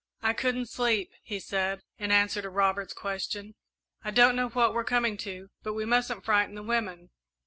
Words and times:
"I 0.23 0.33
couldn't 0.33 0.65
sleep," 0.65 1.11
he 1.21 1.39
said, 1.39 1.83
in 1.99 2.09
answer 2.11 2.41
to 2.41 2.49
Robert's 2.49 2.91
question. 2.95 3.53
"I 4.03 4.09
don't 4.09 4.35
know 4.35 4.49
what 4.49 4.73
we're 4.73 4.83
coming 4.83 5.15
to, 5.17 5.51
but 5.61 5.73
we 5.73 5.85
mustn't 5.85 6.25
frighten 6.25 6.55
the 6.55 6.63
women." 6.63 7.11